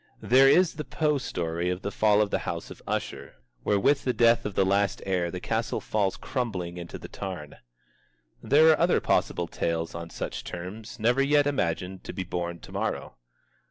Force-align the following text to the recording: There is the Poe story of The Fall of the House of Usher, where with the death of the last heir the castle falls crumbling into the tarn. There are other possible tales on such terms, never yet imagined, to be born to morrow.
There 0.23 0.49
is 0.49 0.73
the 0.73 0.83
Poe 0.83 1.19
story 1.19 1.69
of 1.69 1.83
The 1.83 1.91
Fall 1.91 2.23
of 2.23 2.31
the 2.31 2.39
House 2.39 2.71
of 2.71 2.81
Usher, 2.87 3.35
where 3.61 3.79
with 3.79 4.03
the 4.03 4.13
death 4.15 4.47
of 4.47 4.55
the 4.55 4.65
last 4.65 4.99
heir 5.05 5.29
the 5.29 5.39
castle 5.39 5.79
falls 5.79 6.17
crumbling 6.17 6.77
into 6.77 6.97
the 6.97 7.07
tarn. 7.07 7.57
There 8.41 8.71
are 8.71 8.79
other 8.79 8.99
possible 8.99 9.45
tales 9.47 9.93
on 9.93 10.09
such 10.09 10.43
terms, 10.43 10.99
never 10.99 11.21
yet 11.21 11.45
imagined, 11.45 12.03
to 12.05 12.13
be 12.13 12.23
born 12.23 12.57
to 12.61 12.71
morrow. 12.71 13.13